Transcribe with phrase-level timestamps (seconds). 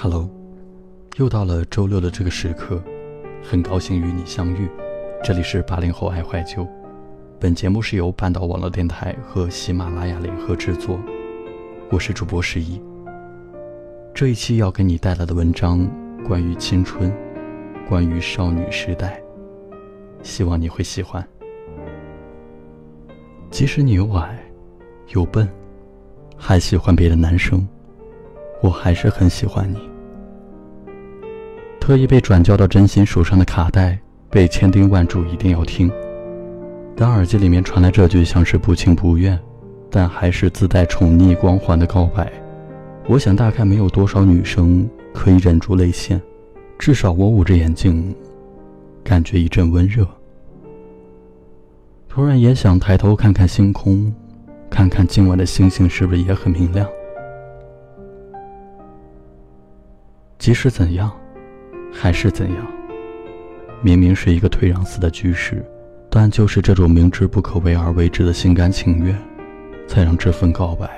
[0.00, 0.30] Hello，
[1.16, 2.80] 又到了周六的这个时刻，
[3.42, 4.70] 很高兴与你相遇。
[5.24, 6.64] 这里是八零后爱怀旧，
[7.40, 11.00] 本节目是由半岛网络电台和喜马拉雅联合制作，
[11.90, 12.80] 我是主播十一。
[14.14, 15.84] 这一期要给你带来的文章
[16.24, 17.12] 关于青春，
[17.88, 19.20] 关于少女时代，
[20.22, 21.28] 希望你会喜欢。
[23.50, 24.38] 即使你又矮
[25.08, 25.48] 又笨，
[26.36, 27.66] 还喜欢别的男生。
[28.60, 29.87] 我还是很喜欢你。
[31.88, 35.90] 特意被转交到真心手上的卡带，被千叮万嘱一定要听。
[36.94, 39.40] 当耳机里面传来这句像是不情不愿，
[39.90, 42.30] 但还是自带宠溺光环的告白，
[43.06, 46.20] 我想大概没有多少女生可以忍住泪腺。
[46.78, 48.14] 至少我捂着眼睛，
[49.02, 50.06] 感觉一阵温热。
[52.06, 54.14] 突然也想抬头看看星空，
[54.68, 56.86] 看看今晚的星星是不是也很明亮。
[60.38, 61.10] 即使怎样，
[61.92, 62.66] 还是怎样。
[63.80, 65.64] 明明是一个退让似的局势，
[66.10, 69.16] 但就是这种明知不可为而为之的心甘情愿，
[69.86, 70.88] 才让这份告白，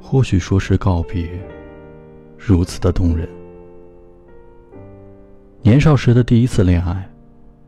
[0.00, 1.28] 或许说是告别，
[2.38, 3.28] 如此的动人。
[5.62, 7.08] 年少时的第一次恋爱，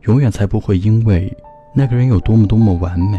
[0.03, 1.31] 永远才不会因为
[1.75, 3.19] 那个人有多么多么完美，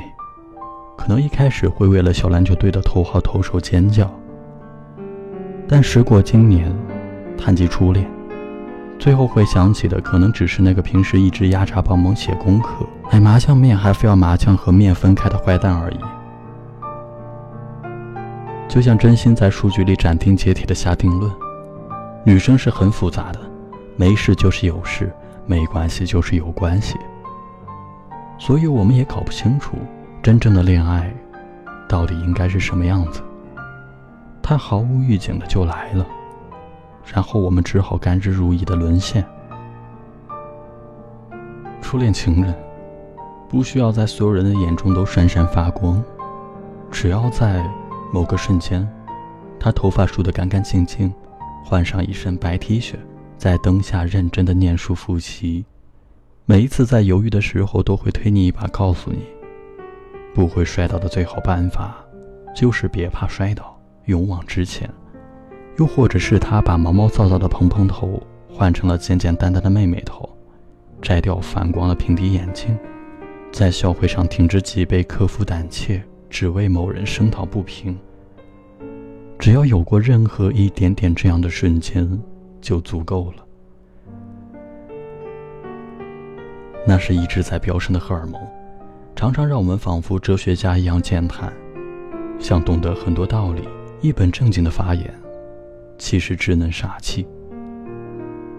[0.98, 4.12] 可能一开始会为了小篮球队的头号投手尖叫，
[5.68, 6.76] 但时过今年。
[7.42, 8.06] 谈及初恋，
[9.00, 16.00] 最后会想起的可能只是那个平时一直压榨帮忙写功课、买麻酱面还非要麻酱和面分开的坏蛋而已。
[18.68, 21.32] 就像真心在书局里斩钉截铁的下定论：
[22.26, 23.40] 女生是很复杂的，
[23.96, 25.12] 没事就是有事，
[25.48, 26.98] 没关系就是有关系。
[28.38, 29.78] 所以我们也搞不清楚，
[30.22, 31.12] 真正的恋爱
[31.88, 33.22] 到底应该是什么样子。
[34.44, 36.06] 他毫无预警的就来了。
[37.12, 39.26] 然后我们只好甘之如饴的沦陷。
[41.82, 42.54] 初恋情人，
[43.48, 46.04] 不需要在所有人的眼中都闪闪发光，
[46.92, 47.66] 只要在
[48.14, 48.88] 某个瞬间，
[49.60, 51.12] 他头发梳得干干净净，
[51.66, 52.96] 换上一身白 T 恤，
[53.38, 55.66] 在灯下认真的念书复习，
[56.46, 59.24] 每一次在犹豫的时候都会推你一把，告诉你，
[60.36, 61.96] 不会摔倒的最好办法，
[62.56, 63.76] 就是别怕摔倒，
[64.06, 64.88] 勇往直前。
[65.80, 70.30] 又或者是他把毛毛躁躁的蓬蓬头换成了简简单单的妹妹头，
[71.02, 72.78] 摘掉反光的平底眼镜，
[73.50, 77.98] 在校会上挺直脊背，克服胆怯，只为某人声讨不平。
[79.40, 82.22] 只要有过任何一点点这样的瞬间，
[82.60, 83.46] 就足够了。
[86.86, 88.42] 那是一直在飙升的荷尔蒙，
[89.16, 91.54] 常常让我们仿佛哲学家一样健谈，
[92.38, 93.62] 像懂得很多道理，
[94.02, 95.19] 一本正经的发言。
[96.00, 97.28] 其实只能傻气。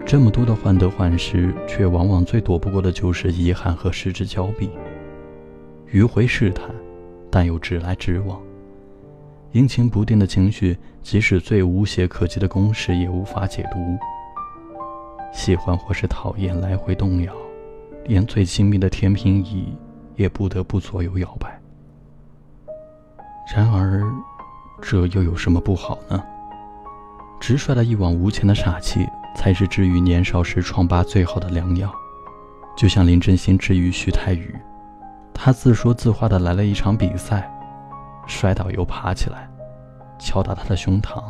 [0.05, 4.69] 这么多的患得患失，却往往最躲不过的就是遗憾和失之交臂。
[5.91, 6.69] 迂回试探，
[7.29, 8.41] 但又直来直往。
[9.51, 13.77] 阴晴不定的情绪，即使最无懈可击的公式也无法解读。
[15.33, 17.33] 喜欢或是讨厌，来回动摇，
[18.05, 19.73] 连最亲密的天平仪
[20.15, 21.59] 也不得不左右摇摆。
[23.53, 24.03] 然而，
[24.81, 26.23] 这又有什么不好呢？
[27.41, 29.03] 直率的一往无前的傻气，
[29.35, 31.91] 才是治愈年少时疮疤最好的良药。
[32.77, 34.55] 就像林真心治愈徐太宇，
[35.33, 37.51] 他自说自话的来了一场比赛，
[38.27, 39.49] 摔倒又爬起来，
[40.19, 41.23] 敲打他的胸膛，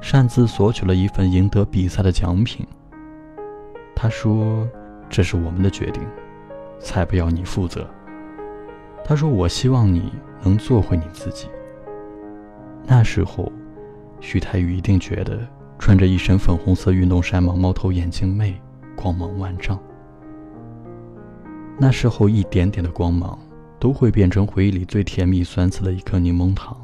[0.00, 2.66] 擅自索取了一份赢得比赛的奖品。
[3.94, 4.66] 他说
[5.10, 6.02] ：“这是我们的决定，
[6.80, 7.86] 才不要你负责。”
[9.04, 10.12] 他说：“我希望你
[10.42, 11.46] 能做回你自己。”
[12.88, 13.52] 那时候。
[14.20, 15.38] 徐太宇一定觉得
[15.78, 18.60] 穿着一身粉红色运动衫，毛毛头眼镜妹，
[18.96, 19.78] 光芒万丈。
[21.78, 23.38] 那时候，一点点的光芒
[23.78, 26.76] 都会变成回忆里最甜蜜酸涩的一颗柠檬糖。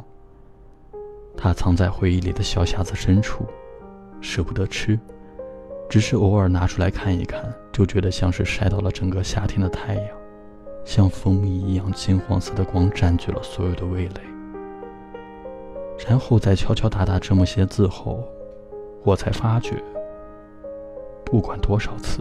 [1.36, 3.44] 它藏在回忆里的小匣子深处，
[4.20, 4.96] 舍不得吃，
[5.90, 10.06] 只是偶尔拿出来看一看，就觉得像是晒到了整个夏天的太阳，
[10.84, 14.33] 像蜂蜜一样金黄色的光占据了所有的味蕾。
[15.98, 18.22] 然后在敲敲打打这么些字后，
[19.02, 19.82] 我才发觉，
[21.24, 22.20] 不管多少次，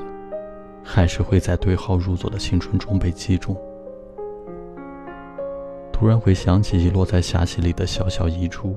[0.84, 3.56] 还是会在对号入座的青春中被击中。
[5.92, 8.76] 突然会想起遗落在下溪里的小小遗珠。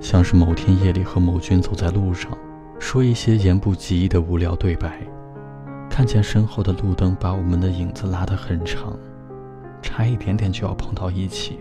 [0.00, 2.30] 像是某天夜里和某君走在路上，
[2.78, 5.02] 说一些言不及义的无聊对白，
[5.90, 8.96] 看见身后的路灯把我们的影子拉得很长，
[9.82, 11.58] 差一点点就要碰到一起。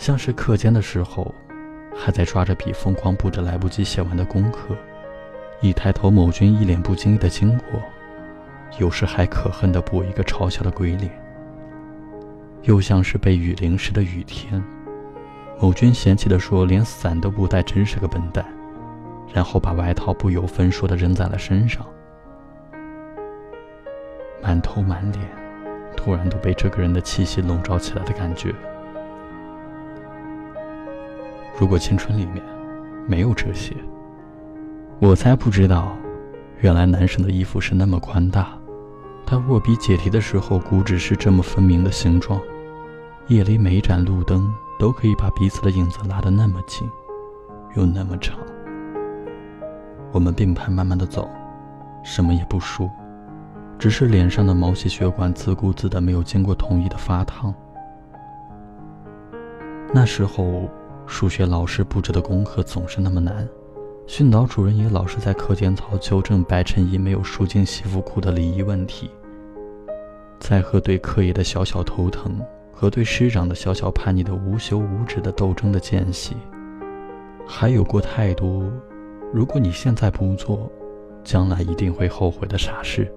[0.00, 1.32] 像是课间的时候，
[1.94, 4.74] 还在抓着笔疯狂补着来不及写完的功课，
[5.60, 7.78] 一抬头某君一脸不经意的经过，
[8.78, 11.12] 有时还可恨的补一个嘲笑的鬼脸。
[12.62, 14.64] 又像是被雨淋湿的雨天。
[15.60, 18.42] 某君嫌弃的说：“连伞都不带，真是个笨蛋。”
[19.34, 21.84] 然后把外套不由分说的扔在了身上，
[24.42, 25.22] 满头满脸，
[25.94, 28.54] 突然都被这个人的气息笼罩起来的感觉。
[31.60, 32.42] 如果青春里面
[33.06, 33.76] 没有这些，
[34.98, 35.94] 我才不知道，
[36.60, 38.48] 原来男生的衣服是那么宽大，
[39.26, 42.40] 他握笔解题的时候，骨指是这么分明的形状，
[43.26, 44.50] 夜里每一盏路灯。
[44.78, 46.88] 都可以把彼此的影子拉得那么近，
[47.76, 48.38] 又那么长。
[50.10, 51.28] 我们并排慢慢的走，
[52.02, 52.90] 什么也不说，
[53.78, 57.54] 只是脸上的毛细血管自顾自的没有经过同意的发烫。
[59.92, 60.66] 那时候，
[61.10, 63.46] 数学老师布置的功课总是那么难，
[64.06, 69.10] 训导主任也老是在课间操纠正白衬衣没有束进西服裤的礼仪问题。
[70.38, 72.40] 在和对课业的小小头疼。
[72.72, 76.34] 和对师长的小小叛逆的无休无止的斗争的间隙，
[77.46, 78.64] 还有过太多，
[79.34, 80.66] 如果你现在不做，
[81.22, 83.12] 将来一定会后悔的傻事。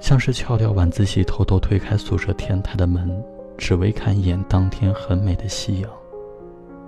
[0.00, 3.22] 像是翘掉晚自习，偷偷推开宿舍天台的门，
[3.56, 5.88] 只为看一眼当天很美的夕阳；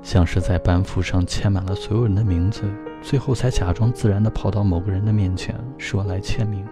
[0.03, 2.63] 像是在班服上签满了所有人的名字，
[3.03, 6.67] 最后才假装自然地跑到某个人的面前说来签名。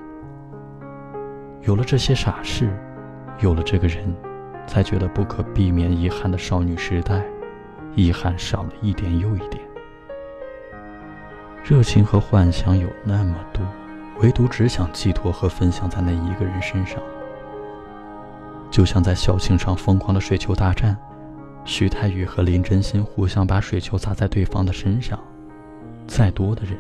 [1.63, 2.71] 有了这些傻事，
[3.41, 4.15] 有了这个人。
[4.69, 7.25] 才觉得不可避免遗憾的少女时代，
[7.95, 9.59] 遗憾少了一点又一点。
[11.65, 13.65] 热情和幻想有那么多，
[14.21, 17.01] 唯独只想寄托和分享在那一个人身上。
[18.71, 20.95] 就像在校庆上疯狂的水球大战，
[21.65, 25.19] 徐太宇和林真心互相把水球砸在对方的身上，
[26.07, 26.77] 再多的人，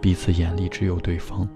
[0.00, 1.48] 彼此眼里只有对方。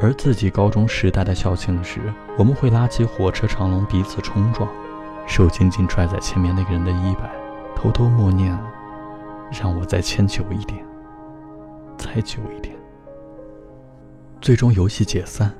[0.00, 2.00] 而自己高中时代的校庆时，
[2.38, 4.68] 我们会拉起火车长龙彼此冲撞，
[5.26, 7.30] 手紧紧拽在前面那个人的衣摆，
[7.74, 8.56] 偷偷默念
[9.50, 10.84] ：“让我再牵久一点，
[11.96, 12.76] 再久一点。”
[14.40, 15.52] 最终游戏解散，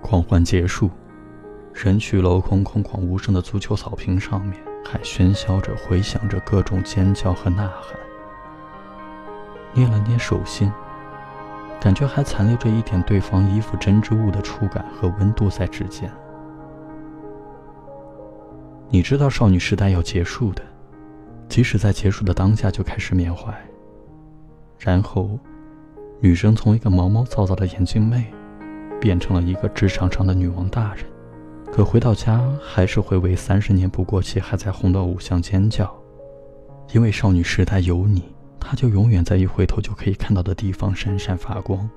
[0.00, 0.88] 狂欢结束，
[1.72, 7.98] 人去楼空，空旷无声的足球草坪上面，还喧嚣着回响着各种尖叫和呐喊。
[9.72, 10.70] 捏了捏手心。
[11.80, 16.10] 感觉还残留着一点对方衣服针织物的触感和温度在指尖。
[18.88, 20.62] 你知道少女时代要结束的，
[21.46, 23.52] 即使在结束的当下就开始缅怀。
[24.78, 25.38] 然后，
[26.20, 28.32] 女生从一个毛毛躁躁的眼镜妹，
[28.98, 31.04] 变成了一个职场上的女王大人。
[31.74, 35.92] 可回到家，还是会为三十年不过期还在红的偶像尖叫，
[36.92, 38.22] 因为少女时代有你。
[38.60, 41.90] 他就永远在一回头就可以看到的地方闪闪发光，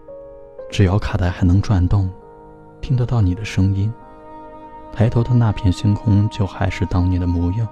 [0.72, 2.10] 只要卡带还能转动，
[2.81, 3.93] 听得到你的声音，
[4.91, 7.67] 抬头的那片星空就还是当年的模样。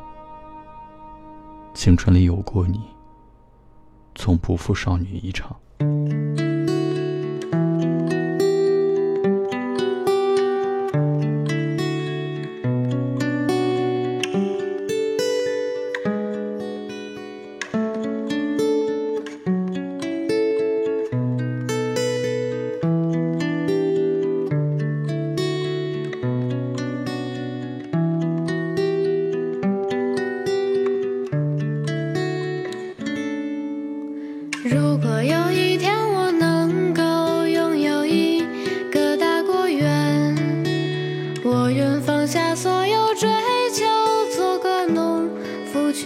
[1.73, 2.81] 青春里有过你，
[4.13, 5.55] 从不负少女一场。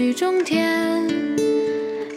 [0.10, 1.06] 雨中天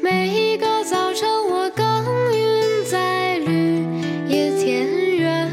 [0.03, 1.85] 每一个早晨我耕
[2.33, 3.85] 耘在绿
[4.27, 5.53] 野田园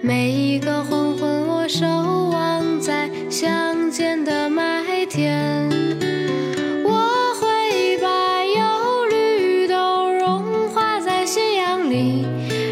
[0.00, 1.86] 每一个黄昏我守
[2.30, 5.68] 望在乡间的麦田。
[6.82, 12.24] 我会把忧虑都融化在夕阳里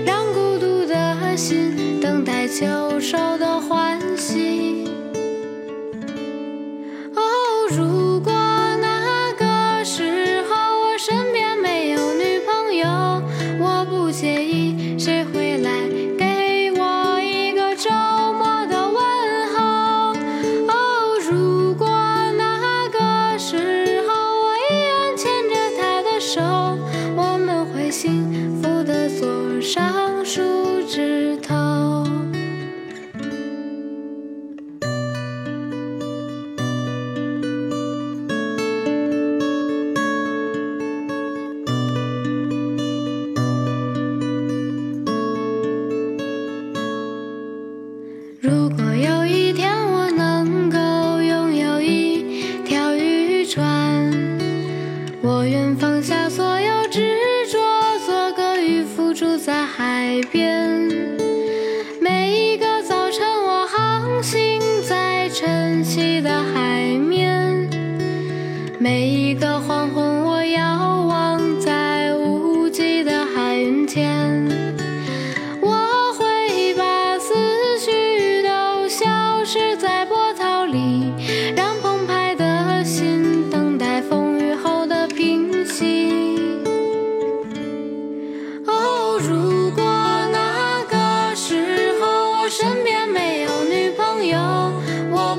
[0.07, 3.50] 让孤独的心等待秋收的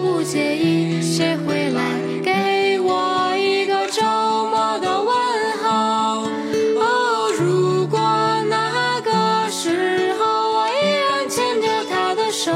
[0.01, 1.81] 不介意谁会来
[2.23, 4.01] 给我一个周
[4.49, 5.13] 末的问
[5.61, 6.27] 候
[6.79, 7.99] 哦如果
[8.49, 12.51] 那个时候我依然牵着她的手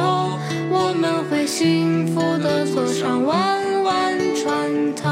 [0.71, 5.09] 我们会幸福的坐上弯弯船头。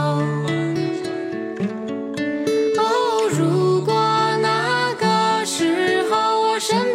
[2.80, 3.94] 哦如果
[4.42, 6.93] 那个时候我身